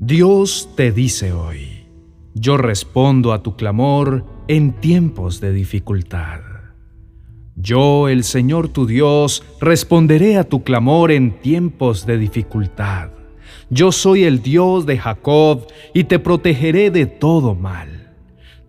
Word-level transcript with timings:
Dios 0.00 0.70
te 0.76 0.92
dice 0.92 1.32
hoy, 1.32 1.84
yo 2.32 2.56
respondo 2.56 3.32
a 3.32 3.42
tu 3.42 3.56
clamor 3.56 4.24
en 4.46 4.74
tiempos 4.74 5.40
de 5.40 5.52
dificultad. 5.52 6.38
Yo, 7.56 8.08
el 8.08 8.22
Señor 8.22 8.68
tu 8.68 8.86
Dios, 8.86 9.42
responderé 9.60 10.36
a 10.36 10.44
tu 10.44 10.62
clamor 10.62 11.10
en 11.10 11.40
tiempos 11.40 12.06
de 12.06 12.16
dificultad. 12.16 13.08
Yo 13.70 13.90
soy 13.90 14.22
el 14.22 14.40
Dios 14.40 14.86
de 14.86 14.98
Jacob 14.98 15.66
y 15.92 16.04
te 16.04 16.20
protegeré 16.20 16.92
de 16.92 17.06
todo 17.06 17.56
mal. 17.56 18.14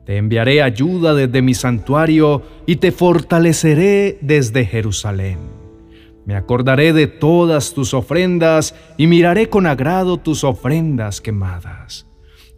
Te 0.08 0.18
enviaré 0.18 0.64
ayuda 0.64 1.14
desde 1.14 1.44
mi 1.44 1.54
santuario 1.54 2.42
y 2.66 2.78
te 2.78 2.92
fortaleceré 2.92 4.18
desde 4.22 4.66
Jerusalén. 4.66 5.38
Me 6.30 6.36
acordaré 6.36 6.94
de 6.94 7.08
todas 7.08 7.74
tus 7.74 7.96
ofrendas 7.96 8.76
y 8.98 9.08
miraré 9.08 9.50
con 9.50 9.66
agrado 9.66 10.18
tus 10.18 10.44
ofrendas 10.44 11.22
quemadas. 11.22 12.06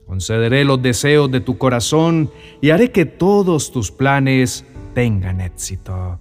Concederé 0.06 0.66
los 0.66 0.82
deseos 0.82 1.32
de 1.32 1.40
tu 1.40 1.58
corazón 1.58 2.30
y 2.60 2.72
haré 2.72 2.92
que 2.92 3.06
todos 3.06 3.72
tus 3.72 3.90
planes 3.90 4.66
tengan 4.94 5.40
éxito. 5.40 6.20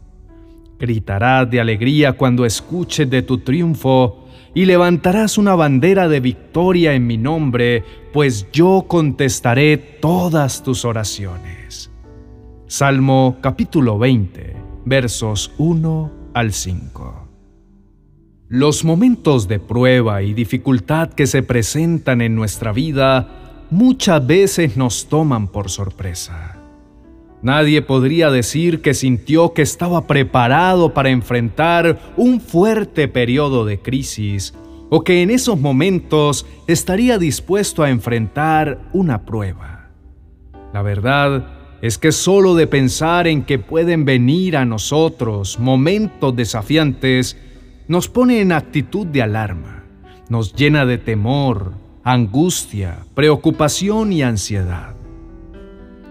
Gritarás 0.78 1.50
de 1.50 1.60
alegría 1.60 2.12
cuando 2.12 2.46
escuches 2.46 3.10
de 3.10 3.22
tu 3.22 3.38
triunfo 3.38 4.26
y 4.54 4.64
levantarás 4.66 5.36
una 5.36 5.56
bandera 5.56 6.06
de 6.06 6.20
victoria 6.20 6.94
en 6.94 7.04
mi 7.08 7.18
nombre, 7.18 7.82
pues 8.12 8.46
yo 8.52 8.84
contestaré 8.86 9.76
todas 9.76 10.62
tus 10.62 10.84
oraciones. 10.84 11.90
Salmo 12.68 13.38
capítulo 13.40 13.98
20, 13.98 14.54
versos 14.84 15.52
1 15.58 16.12
al 16.32 16.52
5. 16.52 17.29
Los 18.52 18.84
momentos 18.84 19.46
de 19.46 19.60
prueba 19.60 20.22
y 20.22 20.34
dificultad 20.34 21.10
que 21.10 21.28
se 21.28 21.44
presentan 21.44 22.20
en 22.20 22.34
nuestra 22.34 22.72
vida 22.72 23.28
muchas 23.70 24.26
veces 24.26 24.76
nos 24.76 25.06
toman 25.06 25.46
por 25.46 25.70
sorpresa. 25.70 26.58
Nadie 27.42 27.80
podría 27.80 28.28
decir 28.32 28.82
que 28.82 28.92
sintió 28.92 29.54
que 29.54 29.62
estaba 29.62 30.08
preparado 30.08 30.92
para 30.92 31.10
enfrentar 31.10 32.00
un 32.16 32.40
fuerte 32.40 33.06
periodo 33.06 33.64
de 33.64 33.78
crisis 33.78 34.52
o 34.88 35.04
que 35.04 35.22
en 35.22 35.30
esos 35.30 35.60
momentos 35.60 36.44
estaría 36.66 37.18
dispuesto 37.18 37.84
a 37.84 37.90
enfrentar 37.90 38.80
una 38.92 39.24
prueba. 39.24 39.90
La 40.74 40.82
verdad 40.82 41.78
es 41.82 41.98
que 41.98 42.10
solo 42.10 42.56
de 42.56 42.66
pensar 42.66 43.28
en 43.28 43.44
que 43.44 43.60
pueden 43.60 44.04
venir 44.04 44.56
a 44.56 44.64
nosotros 44.64 45.60
momentos 45.60 46.34
desafiantes 46.34 47.36
nos 47.90 48.08
pone 48.08 48.40
en 48.40 48.52
actitud 48.52 49.04
de 49.04 49.20
alarma, 49.20 49.82
nos 50.28 50.54
llena 50.54 50.86
de 50.86 50.96
temor, 50.96 51.72
angustia, 52.04 52.98
preocupación 53.14 54.12
y 54.12 54.22
ansiedad. 54.22 54.94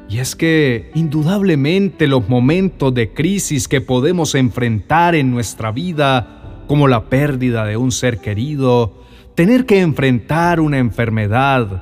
Y 0.10 0.18
es 0.18 0.36
que 0.36 0.92
indudablemente 0.94 2.06
los 2.08 2.28
momentos 2.28 2.94
de 2.94 3.14
crisis 3.14 3.70
que 3.70 3.80
podemos 3.80 4.36
enfrentar 4.36 5.16
en 5.16 5.32
nuestra 5.32 5.72
vida, 5.72 6.66
como 6.68 6.90
la 6.90 7.06
pérdida 7.06 7.64
de 7.64 7.78
un 7.78 7.94
ser 7.94 8.18
querido, 8.18 9.06
tener 9.34 9.66
que 9.66 9.80
enfrentar 9.80 10.60
una 10.60 10.80
enfermedad, 10.80 11.82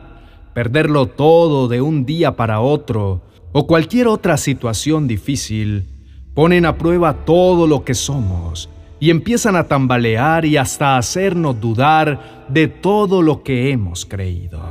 perderlo 0.53 1.07
todo 1.07 1.67
de 1.67 1.81
un 1.81 2.05
día 2.05 2.35
para 2.35 2.59
otro, 2.59 3.23
o 3.51 3.65
cualquier 3.65 4.09
otra 4.09 4.37
situación 4.37 5.07
difícil, 5.07 5.87
ponen 6.35 6.67
a 6.67 6.77
prueba 6.77 7.25
todo 7.25 7.65
lo 7.65 7.83
que 7.83 7.95
somos 7.95 8.69
y 8.99 9.09
empiezan 9.09 9.55
a 9.55 9.67
tambalear 9.67 10.45
y 10.45 10.57
hasta 10.57 10.97
hacernos 10.97 11.59
dudar 11.59 12.45
de 12.49 12.67
todo 12.67 13.21
lo 13.21 13.43
que 13.43 13.71
hemos 13.71 14.05
creído. 14.05 14.61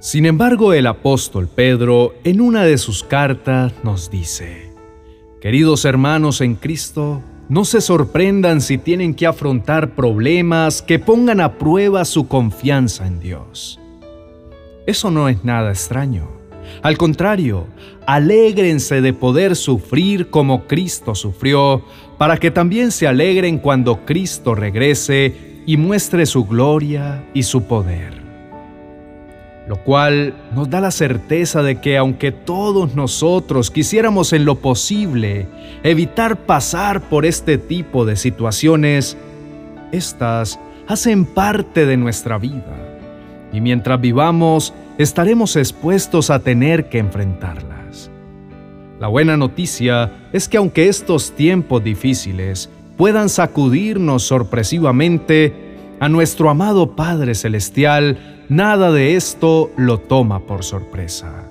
Sin 0.00 0.26
embargo, 0.26 0.72
el 0.72 0.86
apóstol 0.86 1.48
Pedro 1.48 2.14
en 2.24 2.40
una 2.40 2.62
de 2.64 2.78
sus 2.78 3.02
cartas 3.02 3.72
nos 3.82 4.10
dice, 4.10 4.72
Queridos 5.40 5.84
hermanos 5.84 6.40
en 6.40 6.54
Cristo, 6.54 7.22
no 7.48 7.64
se 7.64 7.80
sorprendan 7.80 8.60
si 8.60 8.76
tienen 8.78 9.14
que 9.14 9.26
afrontar 9.26 9.94
problemas 9.94 10.82
que 10.82 10.98
pongan 10.98 11.40
a 11.40 11.58
prueba 11.58 12.04
su 12.04 12.28
confianza 12.28 13.06
en 13.06 13.20
Dios. 13.20 13.80
Eso 14.86 15.10
no 15.10 15.28
es 15.28 15.44
nada 15.44 15.70
extraño. 15.70 16.37
Al 16.82 16.96
contrario, 16.96 17.66
alégrense 18.06 19.00
de 19.00 19.12
poder 19.12 19.56
sufrir 19.56 20.30
como 20.30 20.66
Cristo 20.66 21.14
sufrió, 21.14 21.84
para 22.18 22.38
que 22.38 22.50
también 22.50 22.90
se 22.90 23.06
alegren 23.06 23.58
cuando 23.58 24.04
Cristo 24.04 24.54
regrese 24.54 25.62
y 25.66 25.76
muestre 25.76 26.26
su 26.26 26.46
gloria 26.46 27.24
y 27.34 27.42
su 27.42 27.64
poder. 27.64 28.18
Lo 29.68 29.76
cual 29.84 30.34
nos 30.54 30.70
da 30.70 30.80
la 30.80 30.90
certeza 30.90 31.62
de 31.62 31.78
que 31.80 31.98
aunque 31.98 32.32
todos 32.32 32.94
nosotros 32.94 33.70
quisiéramos 33.70 34.32
en 34.32 34.46
lo 34.46 34.56
posible 34.56 35.46
evitar 35.82 36.38
pasar 36.46 37.02
por 37.02 37.26
este 37.26 37.58
tipo 37.58 38.06
de 38.06 38.16
situaciones, 38.16 39.18
estas 39.92 40.58
hacen 40.86 41.26
parte 41.26 41.84
de 41.84 41.98
nuestra 41.98 42.38
vida. 42.38 42.76
Y 43.52 43.60
mientras 43.60 44.00
vivamos 44.00 44.72
estaremos 44.98 45.54
expuestos 45.56 46.28
a 46.28 46.40
tener 46.40 46.88
que 46.88 46.98
enfrentarlas. 46.98 48.10
La 49.00 49.06
buena 49.06 49.36
noticia 49.36 50.12
es 50.32 50.48
que 50.48 50.56
aunque 50.56 50.88
estos 50.88 51.30
tiempos 51.32 51.82
difíciles 51.84 52.68
puedan 52.96 53.28
sacudirnos 53.28 54.24
sorpresivamente, 54.24 55.54
a 56.00 56.08
nuestro 56.08 56.50
amado 56.50 56.96
Padre 56.96 57.34
Celestial 57.34 58.44
nada 58.48 58.90
de 58.90 59.14
esto 59.14 59.70
lo 59.76 59.98
toma 59.98 60.40
por 60.40 60.64
sorpresa. 60.64 61.44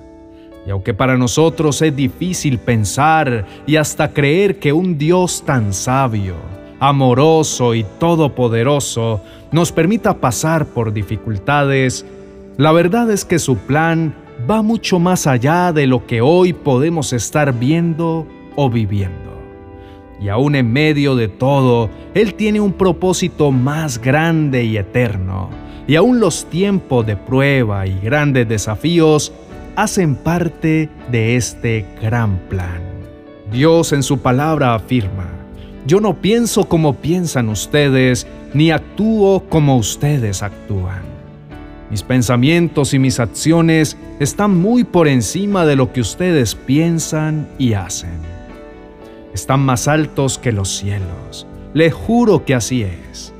Y 0.66 0.70
aunque 0.70 0.92
para 0.92 1.16
nosotros 1.16 1.80
es 1.80 1.96
difícil 1.96 2.58
pensar 2.58 3.46
y 3.66 3.76
hasta 3.76 4.12
creer 4.12 4.58
que 4.58 4.74
un 4.74 4.98
Dios 4.98 5.42
tan 5.46 5.72
sabio, 5.72 6.34
amoroso 6.80 7.74
y 7.74 7.84
todopoderoso 7.98 9.22
nos 9.50 9.72
permita 9.72 10.18
pasar 10.18 10.66
por 10.66 10.92
dificultades, 10.92 12.04
la 12.58 12.72
verdad 12.72 13.08
es 13.12 13.24
que 13.24 13.38
su 13.38 13.56
plan 13.56 14.12
va 14.50 14.62
mucho 14.62 14.98
más 14.98 15.28
allá 15.28 15.72
de 15.72 15.86
lo 15.86 16.06
que 16.06 16.20
hoy 16.20 16.52
podemos 16.52 17.12
estar 17.12 17.56
viendo 17.56 18.26
o 18.56 18.68
viviendo. 18.68 19.40
Y 20.20 20.28
aún 20.28 20.56
en 20.56 20.72
medio 20.72 21.14
de 21.14 21.28
todo, 21.28 21.88
Él 22.14 22.34
tiene 22.34 22.60
un 22.60 22.72
propósito 22.72 23.52
más 23.52 24.00
grande 24.00 24.64
y 24.64 24.76
eterno 24.76 25.50
y 25.86 25.94
aún 25.94 26.18
los 26.18 26.46
tiempos 26.46 27.06
de 27.06 27.16
prueba 27.16 27.86
y 27.86 27.96
grandes 28.00 28.48
desafíos 28.48 29.32
hacen 29.76 30.16
parte 30.16 30.90
de 31.12 31.36
este 31.36 31.86
gran 32.02 32.38
plan. 32.48 32.82
Dios 33.52 33.92
en 33.92 34.02
su 34.02 34.18
palabra 34.18 34.74
afirma, 34.74 35.28
yo 35.86 36.00
no 36.00 36.20
pienso 36.20 36.68
como 36.68 36.96
piensan 36.96 37.48
ustedes, 37.50 38.26
ni 38.52 38.72
actúo 38.72 39.44
como 39.48 39.76
ustedes 39.76 40.42
actúan. 40.42 41.07
Mis 41.90 42.02
pensamientos 42.02 42.92
y 42.92 42.98
mis 42.98 43.18
acciones 43.18 43.96
están 44.20 44.56
muy 44.56 44.84
por 44.84 45.08
encima 45.08 45.64
de 45.64 45.76
lo 45.76 45.92
que 45.92 46.02
ustedes 46.02 46.54
piensan 46.54 47.48
y 47.58 47.72
hacen. 47.72 48.20
Están 49.32 49.60
más 49.60 49.88
altos 49.88 50.36
que 50.36 50.52
los 50.52 50.68
cielos. 50.68 51.46
Le 51.72 51.90
juro 51.90 52.44
que 52.44 52.54
así 52.54 52.82
es. 52.82 53.32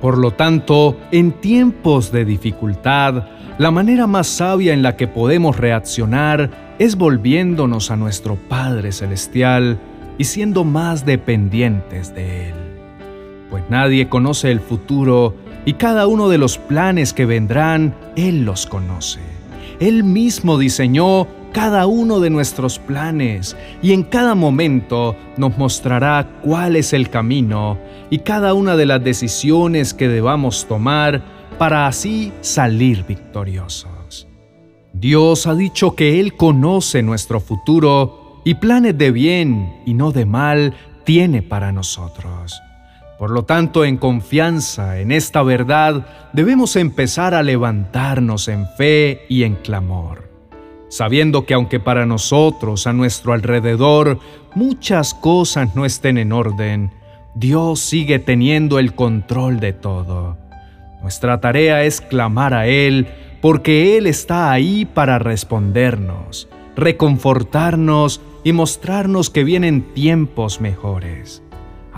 Por 0.00 0.18
lo 0.18 0.32
tanto, 0.32 0.96
en 1.10 1.32
tiempos 1.32 2.12
de 2.12 2.24
dificultad, 2.24 3.24
la 3.58 3.70
manera 3.70 4.06
más 4.06 4.26
sabia 4.26 4.72
en 4.72 4.82
la 4.82 4.96
que 4.96 5.08
podemos 5.08 5.56
reaccionar 5.56 6.50
es 6.78 6.96
volviéndonos 6.96 7.90
a 7.90 7.96
nuestro 7.96 8.36
Padre 8.36 8.92
Celestial 8.92 9.78
y 10.18 10.24
siendo 10.24 10.64
más 10.64 11.04
dependientes 11.06 12.14
de 12.14 12.50
Él. 12.50 12.54
Pues 13.50 13.64
nadie 13.70 14.08
conoce 14.08 14.50
el 14.50 14.60
futuro 14.60 15.34
y 15.68 15.74
cada 15.74 16.06
uno 16.06 16.30
de 16.30 16.38
los 16.38 16.56
planes 16.56 17.12
que 17.12 17.26
vendrán, 17.26 17.94
Él 18.16 18.46
los 18.46 18.64
conoce. 18.64 19.20
Él 19.80 20.02
mismo 20.02 20.56
diseñó 20.56 21.26
cada 21.52 21.86
uno 21.86 22.20
de 22.20 22.30
nuestros 22.30 22.78
planes 22.78 23.54
y 23.82 23.92
en 23.92 24.02
cada 24.02 24.34
momento 24.34 25.14
nos 25.36 25.58
mostrará 25.58 26.26
cuál 26.42 26.74
es 26.74 26.94
el 26.94 27.10
camino 27.10 27.76
y 28.08 28.20
cada 28.20 28.54
una 28.54 28.76
de 28.76 28.86
las 28.86 29.04
decisiones 29.04 29.92
que 29.92 30.08
debamos 30.08 30.66
tomar 30.66 31.22
para 31.58 31.86
así 31.86 32.32
salir 32.40 33.04
victoriosos. 33.06 34.26
Dios 34.94 35.46
ha 35.46 35.54
dicho 35.54 35.94
que 35.94 36.18
Él 36.18 36.34
conoce 36.34 37.02
nuestro 37.02 37.40
futuro 37.40 38.40
y 38.42 38.54
planes 38.54 38.96
de 38.96 39.10
bien 39.10 39.82
y 39.84 39.92
no 39.92 40.12
de 40.12 40.24
mal 40.24 40.72
tiene 41.04 41.42
para 41.42 41.72
nosotros. 41.72 42.58
Por 43.18 43.30
lo 43.30 43.44
tanto, 43.44 43.84
en 43.84 43.96
confianza 43.96 44.98
en 45.00 45.10
esta 45.10 45.42
verdad, 45.42 46.06
debemos 46.32 46.76
empezar 46.76 47.34
a 47.34 47.42
levantarnos 47.42 48.48
en 48.48 48.66
fe 48.76 49.26
y 49.28 49.42
en 49.42 49.56
clamor 49.56 50.28
sabiendo 50.88 51.44
que 51.44 51.54
aunque 51.54 51.80
para 51.80 52.06
nosotros 52.06 52.86
a 52.86 52.92
nuestro 52.92 53.32
alrededor 53.32 54.18
muchas 54.54 55.14
cosas 55.14 55.76
no 55.76 55.84
estén 55.84 56.18
en 56.18 56.32
orden, 56.32 56.90
Dios 57.34 57.80
sigue 57.80 58.18
teniendo 58.18 58.78
el 58.78 58.94
control 58.94 59.60
de 59.60 59.72
todo. 59.72 60.38
Nuestra 61.02 61.40
tarea 61.40 61.84
es 61.84 62.00
clamar 62.00 62.54
a 62.54 62.66
Él 62.66 63.06
porque 63.40 63.96
Él 63.96 64.06
está 64.06 64.50
ahí 64.50 64.84
para 64.84 65.18
respondernos, 65.18 66.48
reconfortarnos 66.74 68.20
y 68.42 68.52
mostrarnos 68.52 69.30
que 69.30 69.44
vienen 69.44 69.82
tiempos 69.94 70.60
mejores. 70.60 71.42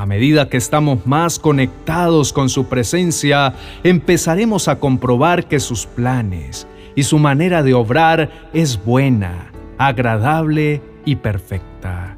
A 0.00 0.06
medida 0.06 0.48
que 0.48 0.56
estamos 0.56 1.06
más 1.06 1.38
conectados 1.38 2.32
con 2.32 2.48
su 2.48 2.68
presencia, 2.68 3.52
empezaremos 3.84 4.66
a 4.66 4.78
comprobar 4.80 5.46
que 5.46 5.60
sus 5.60 5.84
planes 5.84 6.66
y 6.96 7.02
su 7.02 7.18
manera 7.18 7.62
de 7.62 7.74
obrar 7.74 8.30
es 8.54 8.82
buena, 8.82 9.52
agradable 9.76 10.80
y 11.04 11.16
perfecta. 11.16 12.16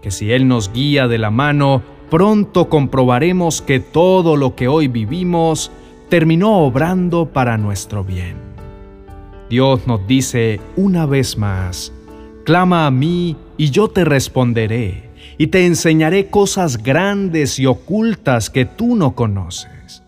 Que 0.00 0.10
si 0.10 0.32
Él 0.32 0.48
nos 0.48 0.72
guía 0.72 1.06
de 1.06 1.18
la 1.18 1.30
mano, 1.30 1.82
pronto 2.08 2.70
comprobaremos 2.70 3.60
que 3.60 3.80
todo 3.80 4.36
lo 4.36 4.54
que 4.56 4.66
hoy 4.66 4.88
vivimos 4.88 5.70
terminó 6.08 6.60
obrando 6.60 7.26
para 7.26 7.58
nuestro 7.58 8.02
bien. 8.02 8.36
Dios 9.50 9.86
nos 9.86 10.06
dice 10.06 10.58
una 10.74 11.04
vez 11.04 11.36
más, 11.36 11.92
clama 12.44 12.86
a 12.86 12.90
mí 12.90 13.36
y 13.58 13.68
yo 13.68 13.88
te 13.88 14.06
responderé, 14.06 15.03
y 15.38 15.48
te 15.48 15.66
enseñaré 15.66 16.26
cosas 16.26 16.82
grandes 16.82 17.58
y 17.58 17.66
ocultas 17.66 18.50
que 18.50 18.64
tú 18.64 18.96
no 18.96 19.14
conoces. 19.14 20.02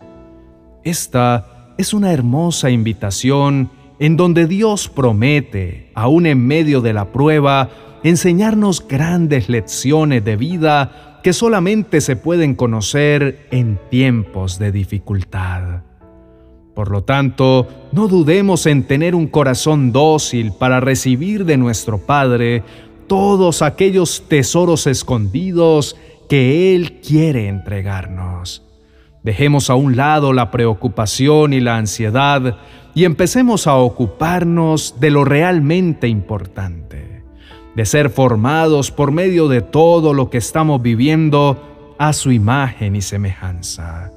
Esta 0.83 1.73
es 1.77 1.93
una 1.93 2.11
hermosa 2.13 2.69
invitación 2.69 3.69
en 3.99 4.15
donde 4.15 4.47
Dios 4.47 4.89
promete, 4.89 5.91
aún 5.95 6.25
en 6.25 6.45
medio 6.45 6.81
de 6.81 6.93
la 6.93 7.11
prueba, 7.11 7.69
enseñarnos 8.03 8.87
grandes 8.87 9.49
lecciones 9.49 10.23
de 10.23 10.35
vida 10.35 11.19
que 11.23 11.33
solamente 11.33 11.99
se 12.01 12.15
pueden 12.15 12.55
conocer 12.55 13.47
en 13.51 13.79
tiempos 13.89 14.59
de 14.59 14.71
dificultad. 14.71 15.81
Por 16.77 16.91
lo 16.91 17.03
tanto, 17.03 17.67
no 17.91 18.07
dudemos 18.07 18.67
en 18.67 18.83
tener 18.83 19.15
un 19.15 19.25
corazón 19.25 19.91
dócil 19.91 20.51
para 20.51 20.79
recibir 20.79 21.43
de 21.43 21.57
nuestro 21.57 21.97
Padre 21.97 22.63
todos 23.07 23.61
aquellos 23.61 24.23
tesoros 24.27 24.87
escondidos 24.87 25.95
que 26.29 26.75
Él 26.75 26.99
quiere 27.01 27.47
entregarnos. 27.47 28.63
Dejemos 29.23 29.69
a 29.69 29.75
un 29.75 29.95
lado 29.95 30.33
la 30.33 30.51
preocupación 30.51 31.53
y 31.53 31.59
la 31.59 31.77
ansiedad 31.77 32.57
y 32.93 33.05
empecemos 33.05 33.67
a 33.67 33.75
ocuparnos 33.75 34.99
de 34.99 35.11
lo 35.11 35.25
realmente 35.25 36.07
importante, 36.07 37.23
de 37.75 37.85
ser 37.85 38.09
formados 38.09 38.91
por 38.91 39.11
medio 39.11 39.47
de 39.47 39.61
todo 39.61 40.13
lo 40.13 40.29
que 40.29 40.37
estamos 40.37 40.81
viviendo 40.81 41.95
a 41.97 42.13
su 42.13 42.31
imagen 42.31 42.95
y 42.95 43.01
semejanza. 43.01 44.11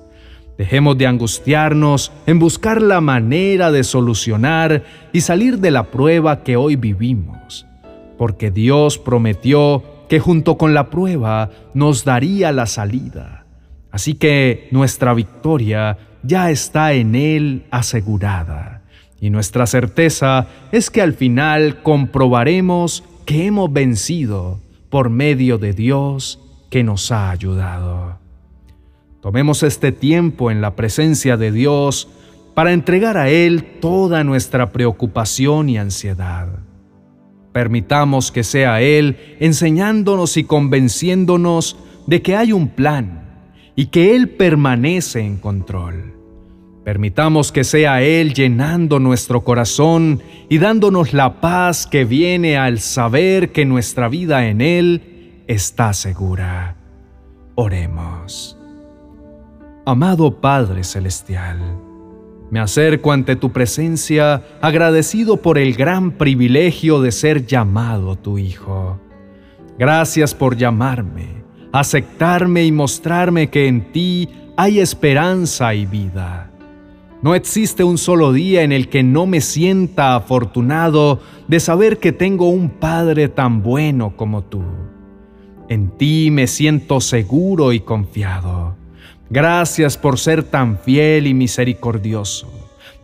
Dejemos 0.57 0.99
de 0.99 1.07
angustiarnos 1.07 2.13
en 2.27 2.39
buscar 2.39 2.83
la 2.83 3.01
manera 3.01 3.71
de 3.71 3.83
solucionar 3.83 4.85
y 5.13 5.23
salir 5.23 5.59
de 5.59 5.71
la 5.71 5.91
prueba 5.91 6.43
que 6.43 6.57
hoy 6.57 6.77
vivimos, 6.77 7.67
porque 8.21 8.51
Dios 8.51 8.99
prometió 8.99 9.83
que 10.11 10.21
junto 10.21 10.59
con 10.59 10.75
la 10.75 10.91
prueba 10.91 11.49
nos 11.73 12.05
daría 12.05 12.53
la 12.53 12.67
salida. 12.67 13.47
Así 13.91 14.13
que 14.13 14.69
nuestra 14.73 15.15
victoria 15.15 15.97
ya 16.23 16.51
está 16.51 16.93
en 16.93 17.15
Él 17.15 17.65
asegurada. 17.71 18.83
Y 19.23 19.31
nuestra 19.31 19.67
certeza 19.67 20.49
es 20.71 20.91
que 20.91 21.01
al 21.01 21.15
final 21.15 21.81
comprobaremos 21.83 23.05
que 23.25 23.47
hemos 23.47 23.73
vencido 23.73 24.61
por 24.91 25.09
medio 25.09 25.57
de 25.57 25.73
Dios 25.73 26.41
que 26.69 26.85
nos 26.85 27.11
ha 27.13 27.31
ayudado. 27.31 28.19
Tomemos 29.23 29.63
este 29.63 29.93
tiempo 29.93 30.51
en 30.51 30.61
la 30.61 30.77
presencia 30.77 31.39
de 31.39 31.53
Dios 31.53 32.07
para 32.53 32.75
entregar 32.75 33.17
a 33.17 33.31
Él 33.31 33.79
toda 33.81 34.25
nuestra 34.25 34.73
preocupación 34.73 35.71
y 35.71 35.79
ansiedad. 35.79 36.51
Permitamos 37.53 38.31
que 38.31 38.45
sea 38.45 38.81
Él 38.81 39.37
enseñándonos 39.41 40.37
y 40.37 40.45
convenciéndonos 40.45 41.77
de 42.07 42.23
que 42.23 42.37
hay 42.37 42.53
un 42.53 42.69
plan 42.69 43.21
y 43.75 43.87
que 43.87 44.15
Él 44.15 44.29
permanece 44.31 45.21
en 45.21 45.37
control. 45.37 46.15
Permitamos 46.85 47.53
que 47.53 47.65
sea 47.65 48.03
Él 48.03 48.33
llenando 48.35 48.99
nuestro 48.99 49.43
corazón 49.43 50.23
y 50.49 50.59
dándonos 50.59 51.13
la 51.13 51.41
paz 51.41 51.87
que 51.87 52.05
viene 52.05 52.57
al 52.57 52.81
saber 52.81 53.53
que 53.53 53.65
nuestra 53.65 54.09
vida 54.09 54.47
en 54.47 54.61
Él 54.61 55.43
está 55.47 55.93
segura. 55.93 56.77
Oremos. 57.55 58.57
Amado 59.85 60.41
Padre 60.41 60.85
Celestial, 60.85 61.59
me 62.51 62.59
acerco 62.61 63.13
ante 63.13 63.37
tu 63.37 63.53
presencia 63.53 64.43
agradecido 64.61 65.37
por 65.37 65.57
el 65.57 65.75
gran 65.75 66.13
privilegio 66.13 67.01
de 67.01 67.13
ser 67.13 67.47
llamado 67.47 68.17
tu 68.17 68.39
Hijo. 68.39 69.01
Gracias 69.79 70.35
por 70.35 70.57
llamarme, 70.57 71.45
aceptarme 71.73 72.65
y 72.65 72.73
mostrarme 72.73 73.49
que 73.49 73.69
en 73.69 73.93
ti 73.93 74.29
hay 74.57 74.81
esperanza 74.81 75.75
y 75.75 75.87
vida. 75.87 76.51
No 77.23 77.35
existe 77.35 77.85
un 77.85 77.99
solo 77.99 78.33
día 78.33 78.63
en 78.63 78.73
el 78.73 78.89
que 78.89 79.03
no 79.03 79.27
me 79.27 79.41
sienta 79.41 80.17
afortunado 80.17 81.21
de 81.49 81.61
saber 81.61 81.99
que 81.99 82.13
tengo 82.13 82.49
un 82.49 82.71
Padre 82.71 83.29
tan 83.29 83.63
bueno 83.63 84.17
como 84.17 84.43
tú. 84.43 84.63
En 85.69 85.91
ti 85.91 86.31
me 86.33 86.47
siento 86.47 87.01
seguro 87.01 87.73
y 87.73 87.81
confiado. 87.81 88.80
Gracias 89.29 89.97
por 89.97 90.19
ser 90.19 90.43
tan 90.43 90.79
fiel 90.79 91.27
y 91.27 91.35
misericordioso, 91.35 92.51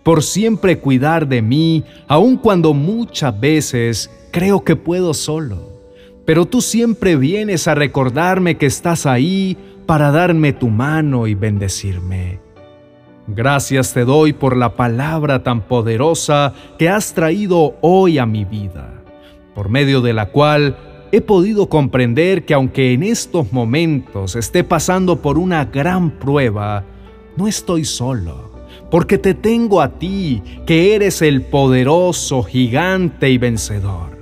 por 0.02 0.22
siempre 0.22 0.78
cuidar 0.78 1.28
de 1.28 1.42
mí, 1.42 1.84
aun 2.08 2.36
cuando 2.36 2.74
muchas 2.74 3.38
veces 3.38 4.10
creo 4.32 4.64
que 4.64 4.76
puedo 4.76 5.14
solo. 5.14 5.72
Pero 6.24 6.46
tú 6.46 6.60
siempre 6.60 7.16
vienes 7.16 7.68
a 7.68 7.76
recordarme 7.76 8.56
que 8.56 8.66
estás 8.66 9.06
ahí 9.06 9.56
para 9.86 10.10
darme 10.10 10.52
tu 10.52 10.68
mano 10.68 11.28
y 11.28 11.34
bendecirme. 11.34 12.40
Gracias 13.28 13.92
te 13.92 14.04
doy 14.04 14.32
por 14.32 14.56
la 14.56 14.76
palabra 14.76 15.42
tan 15.42 15.62
poderosa 15.62 16.52
que 16.78 16.88
has 16.88 17.14
traído 17.14 17.76
hoy 17.80 18.18
a 18.18 18.26
mi 18.26 18.44
vida, 18.44 19.02
por 19.54 19.68
medio 19.68 20.00
de 20.00 20.12
la 20.12 20.26
cual 20.26 20.76
he 21.12 21.20
podido 21.20 21.68
comprender 21.68 22.44
que 22.44 22.54
aunque 22.54 22.92
en 22.92 23.02
estos 23.02 23.52
momentos 23.52 24.36
esté 24.36 24.64
pasando 24.64 25.22
por 25.22 25.38
una 25.38 25.64
gran 25.64 26.18
prueba, 26.18 26.84
no 27.36 27.46
estoy 27.46 27.84
solo, 27.84 28.50
porque 28.90 29.18
te 29.18 29.34
tengo 29.34 29.80
a 29.80 29.98
ti, 29.98 30.42
que 30.66 30.94
eres 30.94 31.22
el 31.22 31.42
poderoso, 31.42 32.42
gigante 32.42 33.30
y 33.30 33.38
vencedor. 33.38 34.16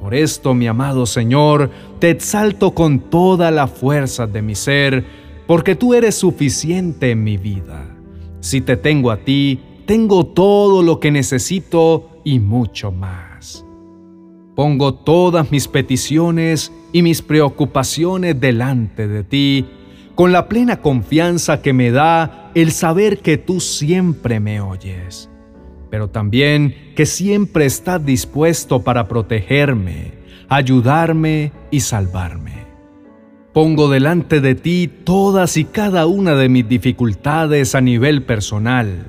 Por 0.00 0.14
esto, 0.14 0.52
mi 0.52 0.66
amado 0.66 1.06
Señor, 1.06 1.70
te 1.98 2.10
exalto 2.10 2.72
con 2.72 2.98
toda 3.10 3.50
la 3.50 3.66
fuerza 3.66 4.26
de 4.26 4.42
mi 4.42 4.54
ser, 4.54 5.04
porque 5.46 5.74
tú 5.74 5.94
eres 5.94 6.14
suficiente 6.14 7.10
en 7.10 7.24
mi 7.24 7.36
vida. 7.36 7.96
Si 8.40 8.60
te 8.60 8.76
tengo 8.76 9.10
a 9.10 9.16
ti, 9.16 9.60
tengo 9.86 10.26
todo 10.26 10.82
lo 10.82 11.00
que 11.00 11.10
necesito 11.10 12.10
y 12.24 12.38
mucho 12.40 12.92
más. 12.92 13.33
Pongo 14.54 14.94
todas 14.94 15.50
mis 15.50 15.66
peticiones 15.66 16.72
y 16.92 17.02
mis 17.02 17.22
preocupaciones 17.22 18.40
delante 18.40 19.08
de 19.08 19.24
ti, 19.24 19.66
con 20.14 20.30
la 20.30 20.48
plena 20.48 20.80
confianza 20.80 21.60
que 21.60 21.72
me 21.72 21.90
da 21.90 22.52
el 22.54 22.70
saber 22.70 23.18
que 23.18 23.36
tú 23.36 23.58
siempre 23.58 24.38
me 24.38 24.60
oyes, 24.60 25.28
pero 25.90 26.08
también 26.08 26.92
que 26.94 27.04
siempre 27.04 27.66
estás 27.66 28.06
dispuesto 28.06 28.82
para 28.84 29.08
protegerme, 29.08 30.12
ayudarme 30.48 31.50
y 31.72 31.80
salvarme. 31.80 32.64
Pongo 33.52 33.88
delante 33.88 34.40
de 34.40 34.54
ti 34.54 34.88
todas 35.02 35.56
y 35.56 35.64
cada 35.64 36.06
una 36.06 36.36
de 36.36 36.48
mis 36.48 36.68
dificultades 36.68 37.74
a 37.74 37.80
nivel 37.80 38.22
personal, 38.22 39.06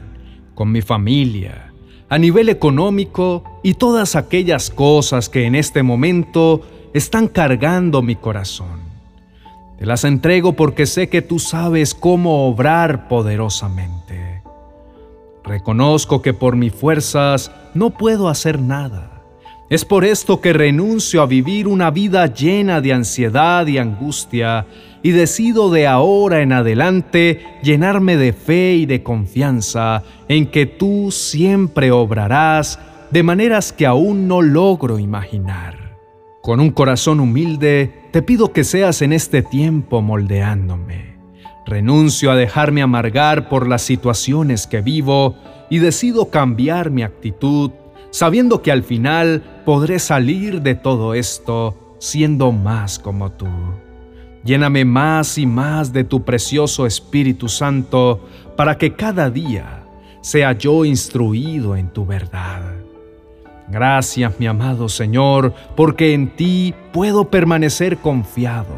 con 0.55 0.71
mi 0.71 0.81
familia, 0.81 1.71
a 2.09 2.17
nivel 2.17 2.49
económico 2.49 3.54
y 3.65 3.73
todas 3.73 4.15
aquellas 4.15 4.69
cosas 4.69 5.27
que 5.27 5.47
en 5.47 5.55
este 5.55 5.81
momento 5.81 6.61
están 6.93 7.27
cargando 7.27 8.03
mi 8.03 8.15
corazón. 8.15 8.81
Te 9.79 9.87
las 9.87 10.03
entrego 10.03 10.53
porque 10.53 10.85
sé 10.85 11.09
que 11.09 11.23
tú 11.23 11.39
sabes 11.39 11.95
cómo 11.95 12.47
obrar 12.47 13.07
poderosamente. 13.07 14.43
Reconozco 15.43 16.21
que 16.21 16.31
por 16.31 16.55
mis 16.55 16.75
fuerzas 16.75 17.49
no 17.73 17.89
puedo 17.89 18.29
hacer 18.29 18.61
nada. 18.61 19.23
Es 19.71 19.83
por 19.83 20.05
esto 20.05 20.41
que 20.41 20.53
renuncio 20.53 21.23
a 21.23 21.25
vivir 21.25 21.67
una 21.67 21.89
vida 21.89 22.27
llena 22.27 22.81
de 22.81 22.93
ansiedad 22.93 23.65
y 23.65 23.79
angustia 23.79 24.67
y 25.01 25.09
decido 25.09 25.71
de 25.71 25.87
ahora 25.87 26.43
en 26.43 26.53
adelante 26.53 27.43
llenarme 27.63 28.15
de 28.15 28.31
fe 28.31 28.75
y 28.75 28.85
de 28.85 29.01
confianza 29.01 30.03
en 30.27 30.51
que 30.51 30.67
tú 30.67 31.09
siempre 31.09 31.91
obrarás 31.91 32.77
de 33.15 33.23
maneras 33.23 33.71
que 33.71 33.85
aún 33.85 34.27
no 34.27 34.41
logro 34.41 34.99
imaginar. 34.99 35.97
Con 36.41 36.59
un 36.59 36.71
corazón 36.71 37.21
humilde, 37.21 38.09
te 38.11 38.21
pido 38.21 38.51
que 38.51 38.65
seas 38.65 39.01
en 39.01 39.13
este 39.13 39.41
tiempo 39.41 40.01
moldeándome. 40.01 41.17
Renuncio 41.65 42.29
a 42.29 42.35
dejarme 42.35 42.81
amargar 42.81 43.47
por 43.47 43.69
las 43.69 43.83
situaciones 43.83 44.67
que 44.67 44.81
vivo 44.81 45.37
y 45.69 45.79
decido 45.79 46.29
cambiar 46.29 46.91
mi 46.91 47.03
actitud, 47.03 47.71
sabiendo 48.11 48.61
que 48.61 48.73
al 48.73 48.83
final 48.83 49.61
podré 49.65 49.99
salir 49.99 50.61
de 50.61 50.75
todo 50.75 51.13
esto 51.13 51.95
siendo 51.99 52.51
más 52.51 52.99
como 52.99 53.31
tú. 53.31 53.47
Lléname 54.43 54.83
más 54.83 55.37
y 55.37 55.45
más 55.45 55.93
de 55.93 56.03
tu 56.03 56.25
precioso 56.25 56.85
Espíritu 56.85 57.47
Santo 57.47 58.27
para 58.57 58.77
que 58.77 58.93
cada 58.93 59.29
día 59.29 59.85
sea 60.19 60.51
yo 60.51 60.83
instruido 60.83 61.77
en 61.77 61.93
tu 61.93 62.05
verdad. 62.05 62.74
Gracias, 63.67 64.39
mi 64.39 64.47
amado 64.47 64.89
Señor, 64.89 65.53
porque 65.75 66.13
en 66.13 66.35
ti 66.35 66.73
puedo 66.91 67.29
permanecer 67.29 67.97
confiado, 67.97 68.77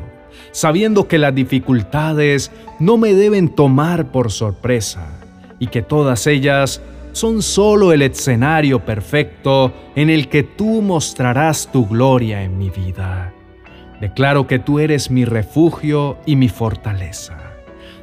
sabiendo 0.52 1.08
que 1.08 1.18
las 1.18 1.36
dificultades 1.36 2.52
no 2.80 2.98
me 2.98 3.14
deben 3.14 3.50
tomar 3.50 4.12
por 4.12 4.32
sorpresa 4.32 5.20
y 5.60 5.68
que 5.68 5.82
todas 5.82 6.26
ellas 6.28 6.82
son 7.12 7.42
solo 7.42 7.92
el 7.92 8.04
escenario 8.04 8.86
perfecto 8.86 9.74
en 9.96 10.10
el 10.10 10.30
que 10.30 10.44
tú 10.44 10.82
mostrarás 10.82 11.70
tu 11.72 11.88
gloria 11.88 12.44
en 12.44 12.58
mi 12.58 12.70
vida. 12.70 13.34
Declaro 14.00 14.46
que 14.46 14.60
tú 14.60 14.80
eres 14.80 15.10
mi 15.10 15.26
refugio 15.26 16.18
y 16.26 16.36
mi 16.36 16.48
fortaleza. 16.48 17.38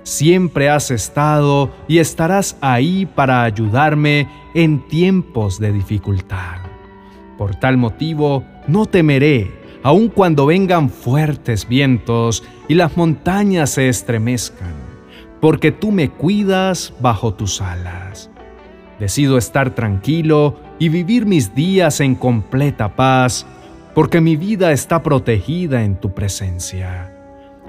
Siempre 0.03 0.69
has 0.69 0.91
estado 0.91 1.71
y 1.89 1.99
estarás 1.99 2.57
ahí 2.61 3.07
para 3.07 3.45
ayudarme 3.45 4.29
en 4.53 4.87
tiempos 4.89 5.59
de 5.61 5.73
dificultad. 5.73 6.64
Por 7.39 7.57
tal 7.57 7.77
motivo, 7.77 8.45
no 8.67 8.87
temeré, 8.87 9.51
aun 9.83 10.09
cuando 10.09 10.47
vengan 10.47 10.89
fuertes 10.89 11.69
vientos 11.69 12.43
y 12.69 12.75
las 12.75 12.97
montañas 12.97 13.71
se 13.71 13.89
estremezcan, 13.89 14.75
porque 15.41 15.73
tú 15.73 15.91
me 15.93 16.11
cuidas 16.11 16.95
bajo 17.01 17.35
tus 17.35 17.61
alas. 17.61 18.31
Decido 18.99 19.37
estar 19.37 19.75
tranquilo 19.75 20.57
y 20.79 20.89
vivir 20.89 21.27
mis 21.27 21.55
días 21.55 22.01
en 22.01 22.15
completa 22.15 22.97
paz, 22.97 23.47
porque 23.95 24.21
mi 24.21 24.37
vida 24.37 24.73
está 24.73 25.03
protegida 25.03 25.85
en 25.85 26.01
tu 26.01 26.15
presencia. 26.15 27.13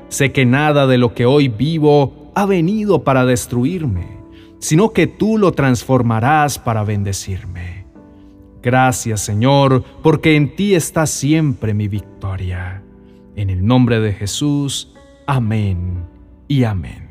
Sé 0.07 0.31
que 0.31 0.45
nada 0.45 0.87
de 0.87 0.97
lo 0.97 1.13
que 1.13 1.25
hoy 1.25 1.47
vivo 1.47 2.31
ha 2.35 2.45
venido 2.45 3.03
para 3.03 3.25
destruirme, 3.25 4.19
sino 4.59 4.91
que 4.91 5.07
tú 5.07 5.37
lo 5.37 5.51
transformarás 5.51 6.59
para 6.59 6.83
bendecirme. 6.83 7.74
Gracias 8.65 9.21
Señor, 9.21 9.83
porque 10.01 10.35
en 10.35 10.55
ti 10.55 10.73
está 10.73 11.05
siempre 11.05 11.75
mi 11.75 11.87
victoria. 11.87 12.81
En 13.35 13.51
el 13.51 13.63
nombre 13.63 13.99
de 13.99 14.11
Jesús, 14.11 14.91
amén 15.27 16.03
y 16.47 16.63
amén. 16.63 17.04